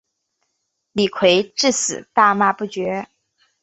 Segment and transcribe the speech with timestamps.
[0.03, 0.03] 李
[1.07, 3.07] 圭至死大骂不绝。